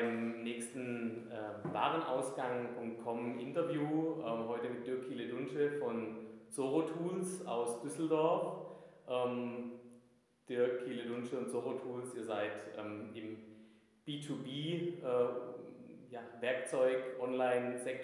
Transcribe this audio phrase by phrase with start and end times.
[0.00, 4.22] beim nächsten äh, Warenausgang.com Interview.
[4.24, 6.16] Ähm, heute mit Dirk Kiele-Dunsche von
[6.50, 8.66] Zoro Tools aus Düsseldorf.
[9.08, 9.72] Ähm,
[10.48, 13.36] Dirk Kiele-Dunsche und Zoro Tools, ihr seid ähm, im
[14.06, 15.28] B2B äh,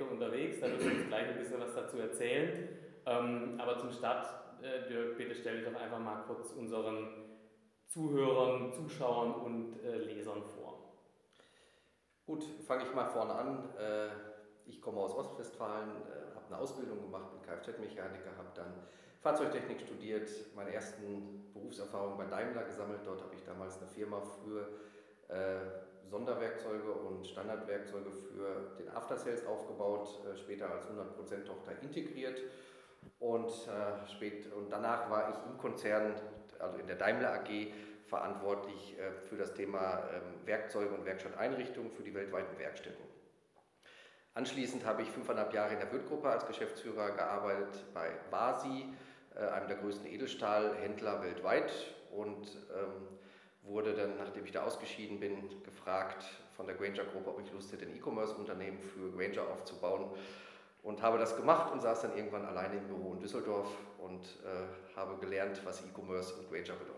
[0.04, 0.60] unterwegs.
[0.60, 2.68] Da wirst du uns gleich ein bisschen was dazu erzählen.
[3.06, 4.26] Ähm, aber zum Start,
[4.62, 7.08] äh, Dirk, bitte stell dich doch einfach mal kurz unseren
[7.86, 10.75] Zuhörern, Zuschauern und äh, Lesern vor.
[12.26, 13.68] Gut, fange ich mal vorne an.
[13.78, 14.08] Äh,
[14.66, 18.74] ich komme aus Ostwestfalen, äh, habe eine Ausbildung gemacht, bin Kfz-Mechaniker, habe dann
[19.20, 23.02] Fahrzeugtechnik studiert, meine ersten Berufserfahrungen bei Daimler gesammelt.
[23.04, 24.68] Dort habe ich damals eine Firma für
[25.32, 32.40] äh, Sonderwerkzeuge und Standardwerkzeuge für den After Sales aufgebaut, später als 100% Tochter integriert.
[33.18, 33.50] Und,
[34.08, 36.14] spät, und danach war ich im Konzern,
[36.58, 37.72] also in der Daimler AG,
[38.08, 43.04] verantwortlich äh, für das Thema ähm, Werkzeuge und Werkstatteinrichtungen für die weltweiten Werkstätten.
[44.34, 48.84] Anschließend habe ich fünfeinhalb Jahre in der Wirt-Gruppe als Geschäftsführer gearbeitet bei Basi,
[49.34, 51.72] äh, einem der größten Edelstahlhändler weltweit
[52.10, 53.16] und ähm,
[53.62, 57.86] wurde dann, nachdem ich da ausgeschieden bin, gefragt von der Granger-Gruppe, ob ich Lust hätte,
[57.86, 60.10] ein E-Commerce-Unternehmen für Granger aufzubauen
[60.82, 64.96] und habe das gemacht und saß dann irgendwann alleine im Büro in Düsseldorf und äh,
[64.96, 66.95] habe gelernt, was E-Commerce und Granger bedeutet.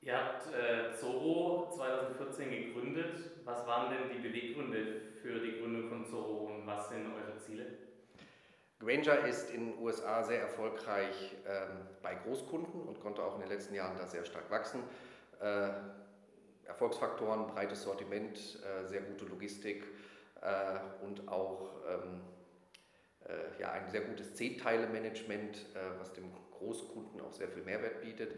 [0.00, 3.20] Ihr habt äh, Zoro 2014 gegründet.
[3.44, 7.66] Was waren denn die Beweggründe für die Gründung von Zoro und was sind eure Ziele?
[8.78, 13.50] Granger ist in den USA sehr erfolgreich ähm, bei Großkunden und konnte auch in den
[13.50, 14.84] letzten Jahren da sehr stark wachsen.
[15.40, 15.70] Äh,
[16.64, 19.84] Erfolgsfaktoren, breites Sortiment, äh, sehr gute Logistik
[20.42, 22.20] äh, und auch ähm,
[23.24, 28.34] äh, ja, ein sehr gutes C-Teile-Management, äh, was dem Großkunden auch sehr viel Mehrwert bietet.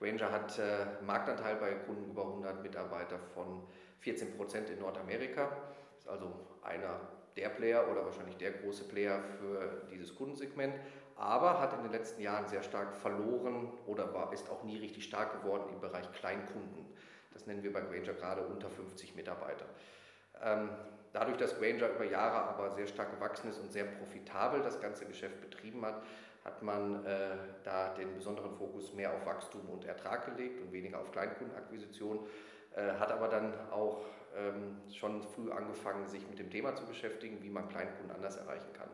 [0.00, 3.62] Granger hat äh, Marktanteil bei Kunden über 100 Mitarbeiter von
[4.00, 5.50] 14 Prozent in Nordamerika.
[5.98, 7.00] Ist also einer
[7.36, 10.74] der Player oder wahrscheinlich der große Player für dieses Kundensegment,
[11.16, 15.04] aber hat in den letzten Jahren sehr stark verloren oder war, ist auch nie richtig
[15.04, 16.86] stark geworden im Bereich Kleinkunden.
[17.32, 19.66] Das nennen wir bei Granger gerade unter 50 Mitarbeiter.
[20.42, 20.70] Ähm,
[21.12, 25.04] dadurch, dass Granger über Jahre aber sehr stark gewachsen ist und sehr profitabel das ganze
[25.04, 26.02] Geschäft betrieben hat,
[26.44, 31.00] hat man äh, da den besonderen Fokus mehr auf Wachstum und Ertrag gelegt und weniger
[31.00, 32.20] auf Kleinkundenakquisition,
[32.74, 34.04] äh, hat aber dann auch
[34.36, 38.72] ähm, schon früh angefangen, sich mit dem Thema zu beschäftigen, wie man Kleinkunden anders erreichen
[38.72, 38.88] kann.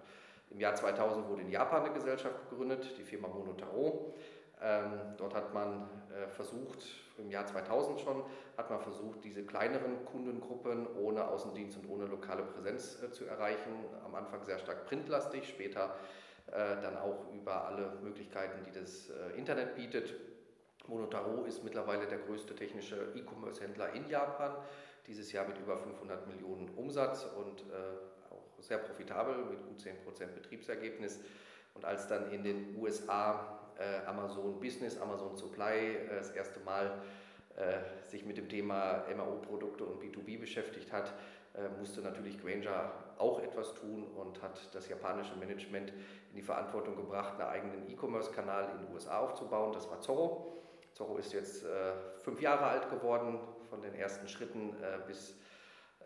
[0.51, 4.15] Im Jahr 2000 wurde in Japan eine Gesellschaft gegründet, die Firma Monotaro.
[4.63, 6.83] Ähm, dort hat man äh, versucht,
[7.19, 8.23] im Jahr 2000 schon,
[8.57, 13.73] hat man versucht, diese kleineren Kundengruppen ohne Außendienst und ohne lokale Präsenz äh, zu erreichen.
[14.05, 15.95] Am Anfang sehr stark printlastig, später
[16.47, 20.15] dann auch über alle Möglichkeiten, die das äh, Internet bietet.
[20.87, 24.53] Monotaro ist mittlerweile der größte technische E-Commerce-Händler in Japan,
[25.07, 30.27] dieses Jahr mit über 500 Millionen Umsatz und äh, auch sehr profitabel mit gut 10%
[30.27, 31.21] Betriebsergebnis.
[31.75, 37.03] Und als dann in den USA äh, Amazon Business, Amazon Supply äh, das erste Mal
[37.57, 41.13] äh, sich mit dem Thema MAO-Produkte und B2B beschäftigt hat,
[41.78, 45.91] musste natürlich Granger auch etwas tun und hat das japanische Management
[46.31, 49.72] in die Verantwortung gebracht, einen eigenen E-Commerce-Kanal in den USA aufzubauen.
[49.72, 50.53] Das war Zorro.
[50.93, 53.39] Zorro ist jetzt äh, fünf Jahre alt geworden,
[53.71, 55.34] von den ersten Schritten äh, bis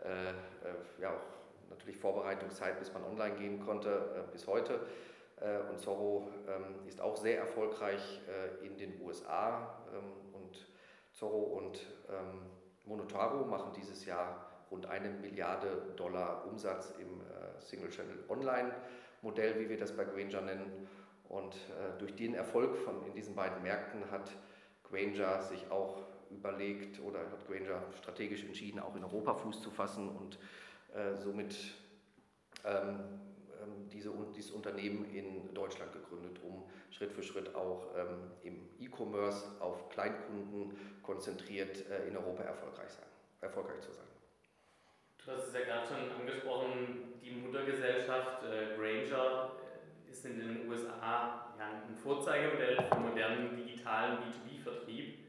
[0.03, 4.79] äh, ja auch natürlich Vorbereitungszeit, bis man online gehen konnte, bis heute.
[5.41, 9.79] Äh, und Zorro ähm, ist auch sehr erfolgreich äh, in den USA.
[9.93, 10.67] Ähm, und
[11.13, 11.79] Zorro und
[12.09, 12.45] ähm,
[12.85, 19.77] Monotaro machen dieses Jahr rund eine Milliarde Dollar Umsatz im äh, Single-Channel Online-Modell, wie wir
[19.77, 20.87] das bei Granger nennen.
[21.29, 21.55] Und
[21.99, 24.29] durch den Erfolg von in diesen beiden Märkten hat
[24.83, 30.09] Granger sich auch überlegt oder hat Granger strategisch entschieden, auch in Europa Fuß zu fassen
[30.09, 30.37] und
[31.15, 31.55] somit
[32.65, 32.99] ähm,
[33.61, 39.45] ähm, diese, dieses Unternehmen in Deutschland gegründet, um Schritt für Schritt auch ähm, im E-Commerce
[39.59, 43.05] auf Kleinkunden konzentriert äh, in Europa erfolgreich, sein,
[43.41, 44.10] erfolgreich zu sein.
[45.23, 49.51] Du hast es ja gerade schon angesprochen, die Muttergesellschaft äh, Granger
[50.07, 55.19] äh, ist in den USA ja, ein Vorzeigemodell für modernen digitalen B2B-Vertrieb.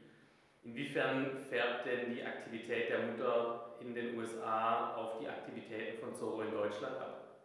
[0.63, 6.41] Inwiefern färbt denn die Aktivität der Mutter in den USA auf die Aktivitäten von Zoro
[6.41, 7.37] in Deutschland ab?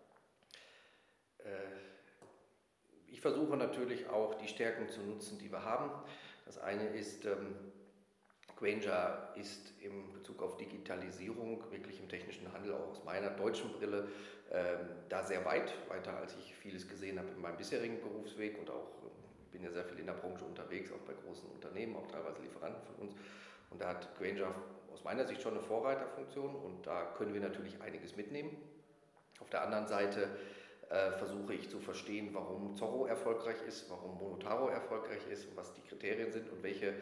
[1.41, 1.49] Äh,
[3.09, 5.91] ich versuche natürlich auch die Stärken zu nutzen, die wir haben.
[6.47, 7.57] Das eine ist, ähm,
[8.59, 14.09] Granger ist im Bezug auf Digitalisierung wirklich im technischen Handel auch aus meiner deutschen Brille
[14.51, 18.69] ähm, da sehr weit, weiter als ich vieles gesehen habe in meinem bisherigen Berufsweg und
[18.71, 18.89] auch
[19.53, 22.83] bin ja sehr viel in der Branche unterwegs, auch bei großen Unternehmen, auch teilweise Lieferanten
[22.85, 23.15] von uns.
[23.71, 24.55] Und da hat Granger
[24.93, 28.57] aus meiner Sicht schon eine Vorreiterfunktion und da können wir natürlich einiges mitnehmen.
[29.41, 30.29] Auf der anderen Seite
[30.91, 35.73] äh, versuche ich zu verstehen, warum Zorro erfolgreich ist, warum Monotaro erfolgreich ist und was
[35.75, 36.95] die Kriterien sind und welche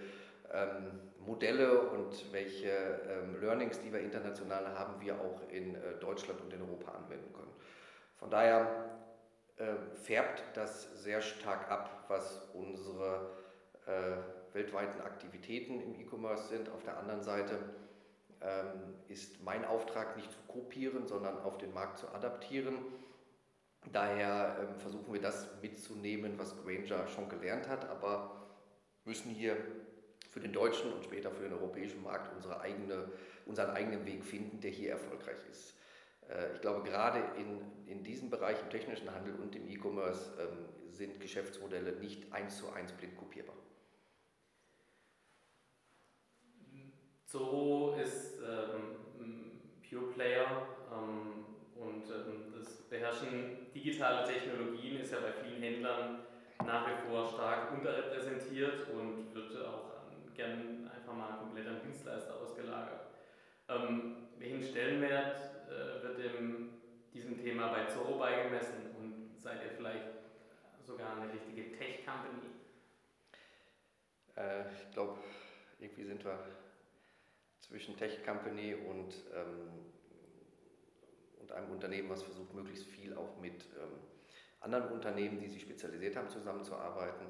[1.27, 6.53] Modelle und welche ähm, Learnings, die wir international haben, wir auch in äh, Deutschland und
[6.53, 7.53] in Europa anwenden können.
[8.17, 8.87] Von daher
[9.57, 13.31] äh, färbt das sehr stark ab, was unsere
[13.87, 16.71] äh, weltweiten Aktivitäten im E-Commerce sind.
[16.71, 17.59] Auf der anderen Seite
[18.41, 22.77] ähm, ist mein Auftrag nicht zu kopieren, sondern auf den Markt zu adaptieren.
[23.93, 28.47] Daher ähm, versuchen wir das mitzunehmen, was Granger schon gelernt hat, aber
[29.05, 29.57] müssen hier
[30.37, 33.11] für den deutschen und später für den europäischen Markt unsere eigene,
[33.47, 35.75] unseren eigenen Weg finden, der hier erfolgreich ist.
[36.29, 40.93] Äh, ich glaube, gerade in, in diesem Bereich, im technischen Handel und im E-Commerce, ähm,
[40.93, 43.55] sind Geschäftsmodelle nicht eins zu eins blind kopierbar.
[47.25, 51.47] Zoro ist ähm, Pure Player ähm,
[51.77, 56.19] und ähm, das Beherrschen digitaler Technologien ist ja bei vielen Händlern
[56.67, 59.97] nach wie vor stark unterrepräsentiert und wird auch
[60.37, 63.07] gern einfach mal komplett an Dienstleister ausgelagert.
[63.77, 65.37] Ähm, welchen Stellenwert
[65.69, 66.71] äh, wird dem,
[67.13, 70.07] diesem Thema bei Zoro beigemessen und seid ihr vielleicht
[70.85, 72.51] sogar eine richtige Tech-Company?
[74.37, 75.19] Äh, ich glaube,
[75.81, 76.39] irgendwie sind wir
[77.61, 79.87] zwischen Tech-Company und, ähm,
[81.41, 83.99] und einem Unternehmen, was versucht, möglichst viel auch mit ähm,
[84.61, 87.27] anderen Unternehmen, die sich spezialisiert haben, zusammenzuarbeiten.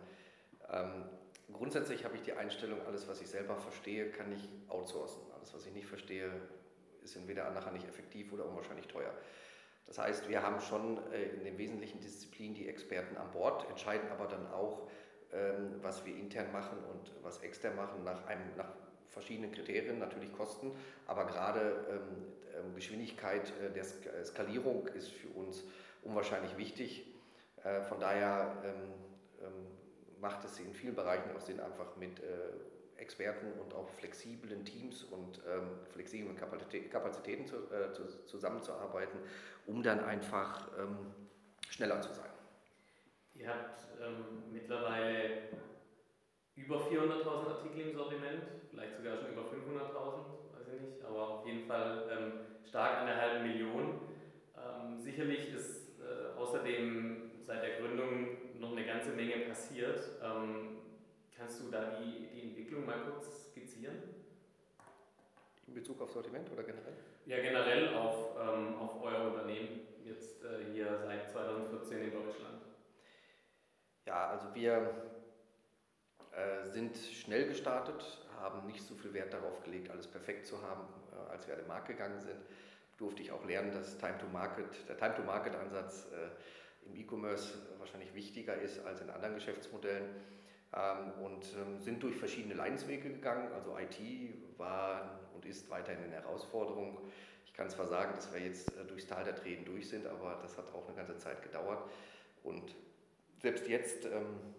[0.69, 1.05] Ähm,
[1.53, 5.36] grundsätzlich habe ich die Einstellung, alles, was ich selber verstehe, kann ich outsourcen.
[5.47, 6.29] Alles, was ich nicht verstehe,
[7.05, 9.13] ist entweder nachher nicht effektiv oder unwahrscheinlich teuer.
[9.87, 14.11] Das heißt, wir haben schon äh, in den wesentlichen Disziplinen die Experten an Bord, entscheiden
[14.11, 14.89] aber dann auch,
[15.33, 18.73] ähm, was wir intern machen und was extern machen, nach, einem, nach
[19.09, 20.73] verschiedenen Kriterien, natürlich Kosten,
[21.07, 22.27] aber gerade ähm,
[22.57, 23.85] ähm, Geschwindigkeit äh, der
[24.25, 25.63] Skalierung ist für uns
[26.03, 27.07] unwahrscheinlich wichtig.
[27.63, 28.53] Äh, von daher
[30.19, 32.21] macht es in vielen Bereichen auch Sinn, einfach mit
[32.99, 39.21] Experten und auch flexiblen Teams und ähm, flexiblen Kapazitäten zu, äh, zu, zusammenzuarbeiten,
[39.67, 41.15] um dann einfach ähm,
[41.69, 42.31] schneller zu sein.
[43.35, 45.49] Ihr habt ähm, mittlerweile
[46.55, 51.47] über 400.000 Artikel im Sortiment, vielleicht sogar schon über 500.000, weiß ich nicht, aber auf
[51.47, 52.33] jeden Fall ähm,
[52.67, 54.01] stark an der halben Million.
[54.57, 60.01] Ähm, sicherlich ist äh, außerdem seit der Gründung noch eine ganze Menge passiert.
[60.23, 60.79] Ähm,
[61.37, 63.97] kannst du da die, die Entwicklung mal kurz skizzieren?
[65.67, 66.95] In Bezug auf Sortiment oder generell?
[67.27, 72.63] Ja, generell auf, ähm, auf euer Unternehmen, jetzt äh, hier seit 2014 in Deutschland.
[74.07, 74.95] Ja, also wir
[76.33, 80.85] äh, sind schnell gestartet, haben nicht so viel Wert darauf gelegt, alles perfekt zu haben.
[81.13, 82.41] Äh, als wir an den Markt gegangen sind,
[82.99, 88.55] durfte ich auch lernen, dass Time to Market, der Time-to-Market-Ansatz äh, im E-Commerce wahrscheinlich wichtiger
[88.55, 90.09] ist als in anderen Geschäftsmodellen
[91.23, 93.51] und ähm, sind durch verschiedene Leidenswege gegangen.
[93.53, 93.99] Also IT
[94.59, 96.99] war und ist weiterhin eine Herausforderung.
[97.47, 100.39] Ich kann zwar sagen, dass wir jetzt äh, durchs Tal der Tränen durch sind, aber
[100.43, 101.89] das hat auch eine ganze Zeit gedauert.
[102.43, 102.75] Und
[103.41, 104.55] selbst jetzt ähm,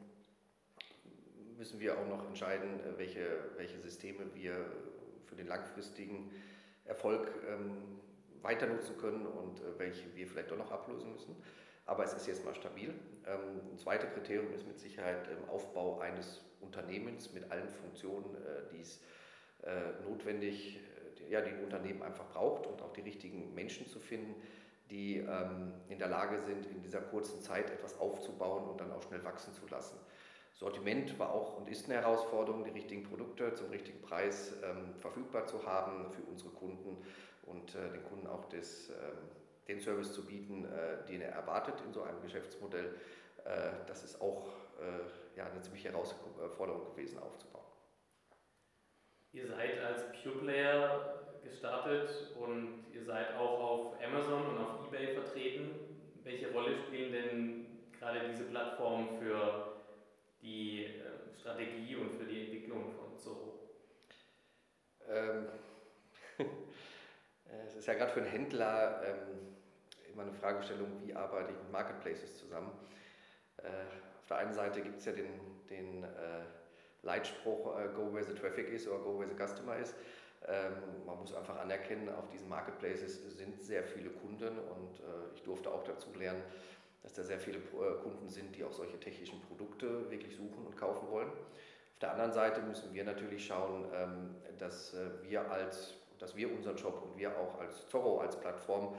[1.57, 4.65] müssen wir auch noch entscheiden, äh, welche, welche Systeme wir
[5.25, 6.31] für den langfristigen
[6.85, 7.29] Erfolg
[8.41, 11.35] weiter nutzen können und äh, welche wir vielleicht doch noch ablösen müssen
[11.87, 12.93] aber es ist jetzt mal stabil.
[13.25, 18.69] Ähm, ein zweites Kriterium ist mit Sicherheit im Aufbau eines Unternehmens mit allen Funktionen, äh,
[18.73, 19.01] die es
[19.63, 20.81] äh, notwendig,
[21.25, 24.35] äh, ja, die ein Unternehmen einfach braucht und auch die richtigen Menschen zu finden,
[24.91, 29.03] die ähm, in der Lage sind, in dieser kurzen Zeit etwas aufzubauen und dann auch
[29.03, 29.97] schnell wachsen zu lassen.
[30.53, 35.45] Sortiment war auch und ist eine Herausforderung, die richtigen Produkte zum richtigen Preis ähm, verfügbar
[35.45, 36.97] zu haben für unsere Kunden
[37.43, 39.29] und den Kunden auch das ähm,
[39.67, 42.95] den Service zu bieten, äh, den er erwartet in so einem Geschäftsmodell.
[43.43, 44.47] Äh, das ist auch
[44.79, 47.65] äh, ja, eine ziemliche Herausforderung gewesen aufzubauen.
[49.33, 52.09] Ihr seid als Pure Player gestartet
[52.39, 55.71] und ihr seid auch auf Amazon und auf eBay vertreten.
[56.23, 57.65] Welche Rolle spielen denn
[57.97, 59.73] gerade diese Plattformen für
[60.41, 60.87] die
[61.39, 63.59] Strategie und für die Entwicklung von Zoro?
[65.09, 65.47] Ähm,
[67.65, 69.56] es ist ja gerade für einen Händler ähm,
[70.17, 72.71] immer eine Fragestellung, wie arbeite ich mit Marketplaces zusammen.
[73.57, 73.67] Äh,
[74.19, 75.29] auf der einen Seite gibt es ja den,
[75.69, 76.07] den äh,
[77.03, 79.93] Leitspruch äh, Go where the traffic is oder Go where the customer is.
[80.47, 80.73] Ähm,
[81.05, 85.01] man muss einfach anerkennen, auf diesen Marketplaces sind sehr viele Kunden und
[85.35, 86.41] ich durfte auch dazu lernen,
[87.03, 91.09] dass da sehr viele Kunden sind, die auch solche technischen Produkte wirklich suchen und kaufen
[91.09, 91.29] wollen.
[91.29, 96.75] Auf der anderen Seite müssen wir natürlich schauen, ähm, dass wir als dass wir unseren
[96.75, 98.95] Job und wir auch als Zorro, als Plattform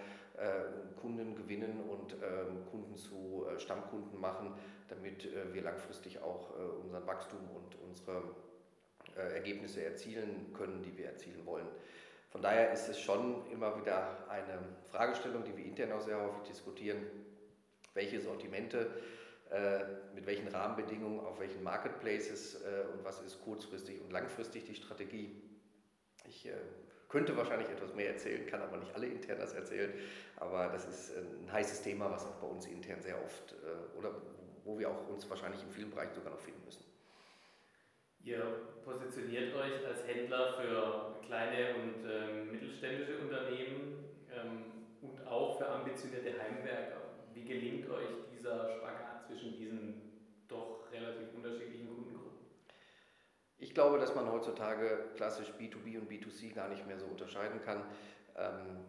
[1.00, 4.54] Kunden gewinnen und ähm, Kunden zu äh, Stammkunden machen,
[4.88, 6.48] damit wir langfristig auch
[6.82, 8.22] unseren Wachstum und unsere
[9.16, 11.66] Ergebnisse erzielen können, die wir erzielen wollen.
[12.30, 16.42] Von daher ist es schon immer wieder eine Fragestellung, die wir intern auch sehr häufig
[16.44, 17.02] diskutieren,
[17.92, 18.90] welche Sortimente
[19.50, 24.74] äh, mit welchen Rahmenbedingungen, auf welchen Marketplaces äh, und was ist kurzfristig und langfristig die
[24.74, 25.40] Strategie.
[26.28, 26.52] Ich äh,
[27.08, 29.92] könnte wahrscheinlich etwas mehr erzählen, kann aber nicht alle intern das erzählen,
[30.36, 33.54] aber das ist ein heißes Thema, was auch bei uns intern sehr oft
[33.96, 34.12] oder
[34.64, 36.84] wo wir auch uns wahrscheinlich in vielen Bereichen sogar noch finden müssen.
[38.22, 38.42] Ihr
[38.84, 44.64] positioniert euch als Händler für kleine und ähm, mittelständische Unternehmen ähm,
[45.00, 47.00] und auch für ambitionierte Heimwerker.
[47.32, 50.02] Wie gelingt euch dieser Spagat zwischen diesen
[50.48, 52.38] doch relativ unterschiedlichen Kundengruppen?
[53.56, 57.84] Ich glaube, dass man heutzutage klassisch B2B und B2C gar nicht mehr so unterscheiden kann.
[58.36, 58.80] Ähm,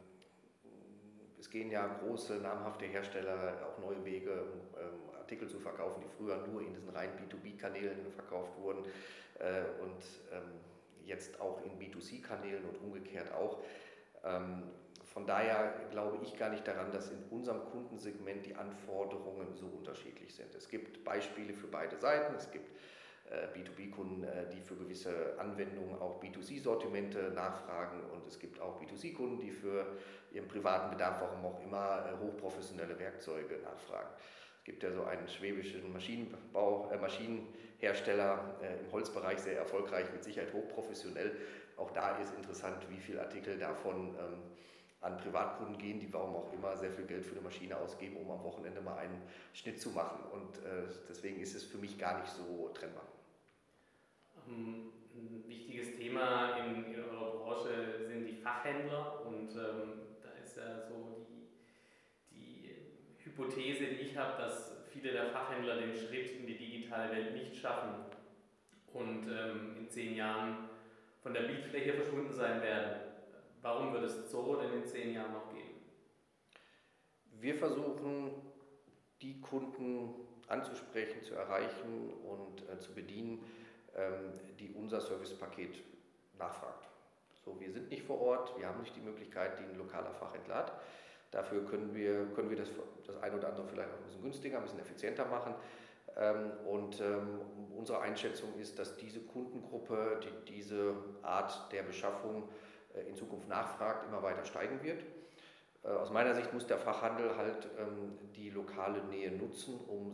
[1.39, 6.08] es gehen ja große, namhafte Hersteller auch neue Wege, um ähm, Artikel zu verkaufen, die
[6.17, 8.84] früher nur in diesen reinen B2B-Kanälen verkauft wurden
[9.38, 10.60] äh, und ähm,
[11.05, 13.60] jetzt auch in B2C-Kanälen und umgekehrt auch.
[15.13, 20.36] Von daher glaube ich gar nicht daran, dass in unserem Kundensegment die Anforderungen so unterschiedlich
[20.36, 20.53] sind.
[20.53, 22.36] Es gibt Beispiele für beide Seiten.
[22.36, 22.69] Es gibt
[23.29, 29.51] B2B-Kunden, äh, die für gewisse Anwendungen auch B2C-Sortimente nachfragen und es gibt auch B2C-Kunden, die
[29.51, 29.86] für
[30.31, 34.09] ihren privaten Bedarf, warum auch immer, äh, hochprofessionelle Werkzeuge nachfragen.
[34.59, 40.24] Es gibt ja so einen schwäbischen Maschinenbau, äh, Maschinenhersteller äh, im Holzbereich, sehr erfolgreich, mit
[40.24, 41.36] Sicherheit hochprofessionell.
[41.77, 44.41] Auch da ist interessant, wie viele Artikel davon ähm,
[45.01, 48.29] an Privatkunden gehen, die warum auch immer sehr viel Geld für eine Maschine ausgeben, um
[48.31, 49.21] am Wochenende mal einen
[49.53, 50.19] Schnitt zu machen.
[50.31, 53.05] Und äh, deswegen ist es für mich gar nicht so trennbar.
[54.50, 60.88] Ein wichtiges Thema in, in eurer Branche sind die Fachhändler und ähm, da ist ja
[60.88, 61.27] so
[62.32, 62.75] die,
[63.20, 67.34] die Hypothese, die ich habe, dass viele der Fachhändler den Schritt in die digitale Welt
[67.34, 68.06] nicht schaffen
[68.91, 70.70] und ähm, in zehn Jahren
[71.22, 73.01] von der Bildfläche verschwunden sein werden.
[73.62, 75.70] Warum wird es Zorro denn in zehn Jahren noch geben?
[77.39, 78.32] Wir versuchen,
[79.22, 80.15] die Kunden
[80.48, 83.44] anzusprechen, zu erreichen und äh, zu bedienen,
[84.60, 85.84] die unser Servicepaket
[86.38, 86.88] nachfragt.
[87.46, 90.56] So, wir sind nicht vor Ort, wir haben nicht die Möglichkeit, die ein lokaler Fachhändler
[90.56, 90.74] hat.
[91.32, 92.70] Dafür können wir, können wir das,
[93.06, 95.53] das eine oder andere vielleicht auch ein bisschen günstiger, ein bisschen effizienter machen.
[96.18, 97.39] Ähm, und ähm,
[97.77, 102.50] unsere Einschätzung ist, dass diese Kundengruppe, die diese Art der Beschaffung
[102.94, 105.03] äh, in Zukunft nachfragt, immer weiter steigen wird.
[105.84, 110.13] Äh, aus meiner Sicht muss der Fachhandel halt ähm, die lokale Nähe nutzen, um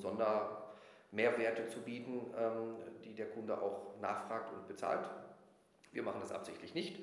[1.15, 5.09] Sondermehrwerte zu bieten, ähm, die der Kunde auch nachfragt und bezahlt.
[5.91, 6.99] Wir machen das absichtlich nicht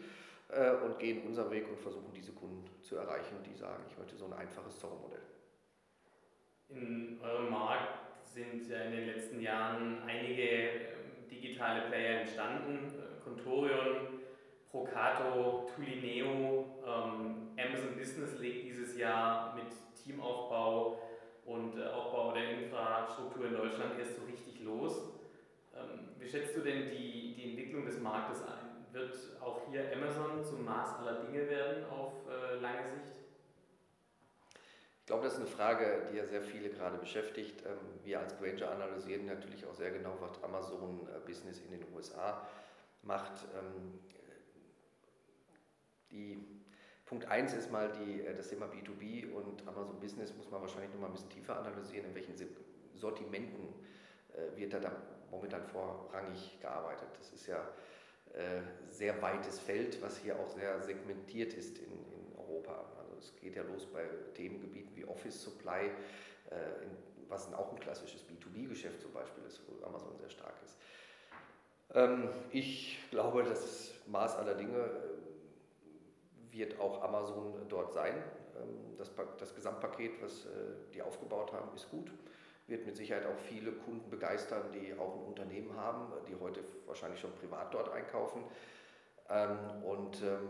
[0.50, 4.16] äh, und gehen unseren Weg und versuchen diese Kunden zu erreichen, die sagen, ich möchte
[4.16, 5.22] so ein einfaches Zorro-Modell.
[6.68, 12.92] In eurem Markt sind ja in den letzten Jahren einige ähm, digitale Player entstanden.
[13.24, 14.20] Contorion
[14.70, 20.98] Procato, Tulineo, ähm, Amazon Business legt dieses Jahr mit Teamaufbau
[21.44, 24.96] und äh, Aufbau der Infrastruktur in Deutschland erst so richtig los.
[25.74, 28.86] Ähm, wie schätzt du denn die, die Entwicklung des Marktes ein?
[28.92, 33.16] Wird auch hier Amazon zum Maß aller Dinge werden auf äh, lange Sicht?
[35.00, 37.64] Ich glaube, das ist eine Frage, die ja sehr viele gerade beschäftigt.
[37.66, 41.84] Ähm, wir als Granger analysieren natürlich auch sehr genau, was Amazon äh, Business in den
[41.94, 42.46] USA
[43.02, 43.32] macht.
[43.58, 43.98] Ähm,
[46.12, 46.61] die
[47.12, 50.90] Punkt 1 ist mal die, äh, das Thema B2B und Amazon Business muss man wahrscheinlich
[50.94, 52.32] noch mal ein bisschen tiefer analysieren, in welchen
[52.94, 53.68] Sortimenten
[54.32, 54.92] äh, wird da, da
[55.30, 57.08] momentan vorrangig gearbeitet.
[57.18, 57.68] Das ist ja
[58.32, 62.82] äh, sehr weites Feld, was hier auch sehr segmentiert ist in, in Europa.
[62.98, 65.90] Also es geht ja los bei Themengebieten wie Office Supply,
[66.48, 66.96] äh, in,
[67.28, 70.78] was auch ein klassisches B2B-Geschäft zum Beispiel ist, wo Amazon sehr stark ist.
[71.94, 75.11] Ähm, ich glaube, das Maß aller Dinge
[76.52, 78.14] wird auch Amazon dort sein.
[78.60, 80.48] Ähm, das, das Gesamtpaket, was äh,
[80.94, 82.10] die aufgebaut haben, ist gut.
[82.66, 87.20] Wird mit Sicherheit auch viele Kunden begeistern, die auch ein Unternehmen haben, die heute wahrscheinlich
[87.20, 88.44] schon privat dort einkaufen.
[89.28, 90.48] Ähm, und ähm,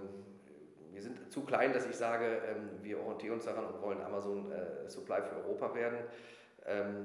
[0.93, 2.43] wir sind zu klein, dass ich sage,
[2.83, 5.99] wir orientieren uns daran und wollen Amazon äh, Supply für Europa werden,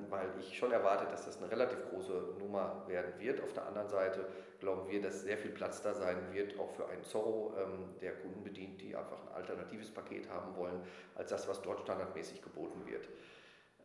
[0.10, 3.42] weil ich schon erwarte, dass das eine relativ große Nummer werden wird.
[3.42, 4.28] Auf der anderen Seite
[4.60, 8.14] glauben wir, dass sehr viel Platz da sein wird, auch für einen Zorro, ähm, der
[8.14, 10.82] Kunden bedient, die einfach ein alternatives Paket haben wollen,
[11.16, 13.08] als das, was dort standardmäßig geboten wird.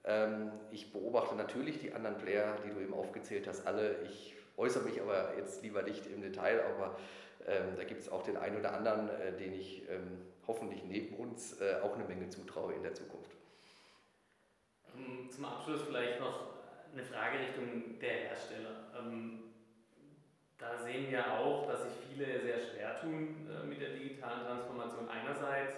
[0.04, 4.02] Ähm, ich beobachte natürlich die anderen Player, die du eben aufgezählt hast, alle.
[4.02, 6.96] Ich äußere mich aber jetzt lieber nicht im Detail, aber
[7.46, 11.14] ähm, da gibt es auch den einen oder anderen, äh, den ich ähm, hoffentlich neben
[11.16, 13.31] uns äh, auch eine Menge zutraue in der Zukunft.
[14.94, 16.52] Ähm, zum Abschluss vielleicht noch
[16.92, 18.92] eine Frage Richtung der Hersteller.
[18.98, 19.38] Ähm,
[20.58, 25.08] da sehen wir auch, dass sich viele sehr schwer tun äh, mit der digitalen Transformation
[25.08, 25.74] einerseits.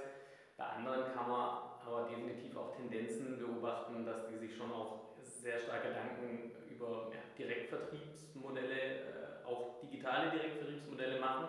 [0.57, 5.59] Bei anderen kann man aber definitiv auch Tendenzen beobachten, dass die sich schon auch sehr
[5.59, 11.49] stark Gedanken über Direktvertriebsmodelle, äh, auch digitale Direktvertriebsmodelle machen.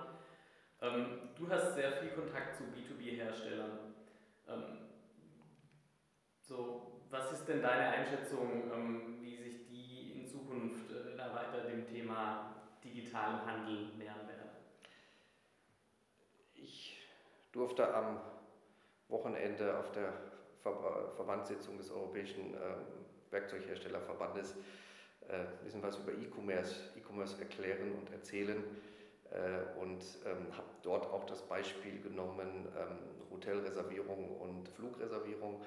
[0.82, 3.94] Ähm, du hast sehr viel Kontakt zu B2B-Herstellern.
[4.48, 4.78] Ähm,
[6.42, 11.68] so, was ist denn deine Einschätzung, ähm, wie sich die in Zukunft äh, da weiter
[11.70, 14.50] dem Thema digitalen Handel nähern werden?
[16.56, 17.08] Ich
[17.52, 18.20] durfte am
[19.10, 20.14] Wochenende auf der
[20.64, 24.56] Ver Verbandssitzung des Europäischen äh, Werkzeugherstellerverbandes
[25.28, 28.64] äh, ein bisschen was über E-Commerce E erklären und erzählen
[29.32, 32.98] äh, und ähm, habe dort auch das Beispiel genommen, ähm,
[33.32, 35.62] Hotelreservierung und Flugreservierung,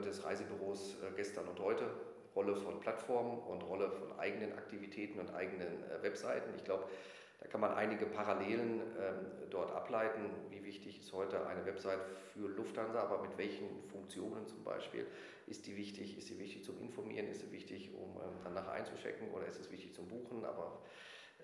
[0.00, 1.84] des Reisebüros äh, gestern und heute,
[2.34, 6.50] Rolle von Plattformen und Rolle von eigenen Aktivitäten und eigenen äh, Webseiten.
[6.56, 6.84] Ich glaube,
[7.40, 10.30] da kann man einige Parallelen ähm, dort ableiten.
[10.50, 12.00] Wie wichtig ist heute eine Website
[12.32, 15.06] für Lufthansa, aber mit welchen Funktionen zum Beispiel
[15.46, 16.18] ist die wichtig?
[16.18, 17.28] Ist sie wichtig zum Informieren?
[17.28, 20.44] Ist sie wichtig, um ähm, dann nachher einzuchecken oder ist es wichtig zum Buchen?
[20.44, 20.80] Aber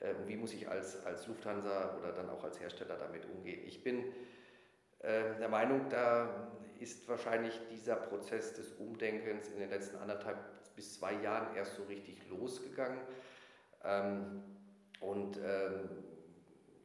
[0.01, 3.61] äh, wie muss ich als, als Lufthansa oder dann auch als Hersteller damit umgehen?
[3.65, 4.05] Ich bin
[5.05, 6.49] der Meinung, da
[6.81, 10.39] ist wahrscheinlich dieser Prozess des Umdenkens in den letzten anderthalb
[10.75, 13.01] bis zwei Jahren erst so richtig losgegangen.
[13.85, 14.43] Ähm,
[15.01, 15.89] und ähm,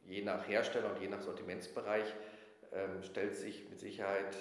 [0.04, 2.14] je nach Hersteller und je nach Sortimentsbereich
[2.72, 4.36] ähm, stellt sich mit Sicherheit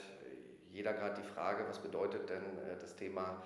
[0.71, 3.41] jeder gerade die Frage, was bedeutet denn äh, das Thema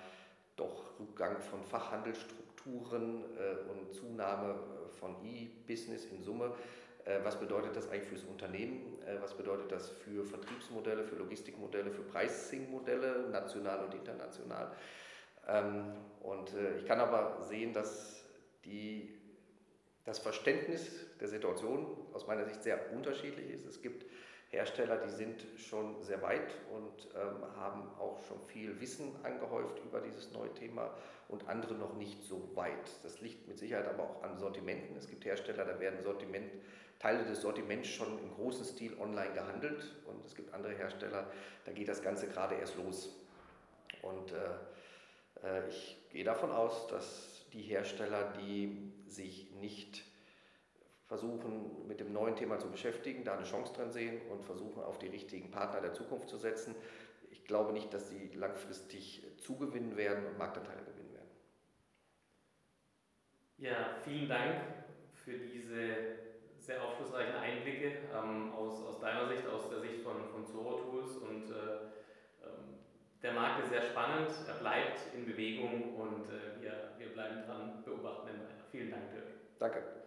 [0.56, 6.54] doch Rückgang von Fachhandelsstrukturen äh, und Zunahme äh, von E-Business in Summe.
[7.04, 8.98] Äh, was bedeutet das eigentlich fürs Unternehmen?
[9.06, 14.72] Äh, was bedeutet das für Vertriebsmodelle, für Logistikmodelle, für Pricing-Modelle, national und international?
[15.46, 18.24] Ähm, und äh, ich kann aber sehen, dass
[18.64, 19.12] die
[20.04, 20.90] das Verständnis
[21.20, 23.66] der Situation aus meiner Sicht sehr unterschiedlich ist.
[23.66, 24.04] Es gibt
[24.50, 30.00] Hersteller, die sind schon sehr weit und ähm, haben auch schon viel Wissen angehäuft über
[30.00, 30.94] dieses neue Thema
[31.28, 32.90] und andere noch nicht so weit.
[33.02, 34.96] Das liegt mit Sicherheit aber auch an Sortimenten.
[34.96, 36.52] Es gibt Hersteller, da werden Sortiment,
[36.98, 41.30] Teile des Sortiments schon im großen Stil online gehandelt und es gibt andere Hersteller,
[41.64, 43.10] da geht das Ganze gerade erst los.
[44.02, 50.04] Und äh, äh ich gehe davon aus, dass die Hersteller, die sich nicht
[51.06, 54.98] versuchen, mit dem neuen Thema zu beschäftigen, da eine Chance drin sehen und versuchen, auf
[54.98, 56.74] die richtigen Partner der Zukunft zu setzen.
[57.30, 61.30] Ich glaube nicht, dass sie langfristig zugewinnen werden und Marktanteile gewinnen werden.
[63.58, 64.56] Ja, vielen Dank
[65.14, 66.33] für diese
[66.66, 71.16] sehr aufschlussreichen Einblicke ähm, aus, aus deiner Sicht, aus der Sicht von, von Zoro Tools
[71.18, 71.92] und äh,
[72.42, 72.78] ähm,
[73.22, 77.82] der Markt ist sehr spannend, er bleibt in Bewegung und äh, wir, wir bleiben dran,
[77.84, 78.64] beobachten ihn weiter.
[78.70, 79.26] Vielen Dank, Dirk.
[79.58, 80.03] Danke.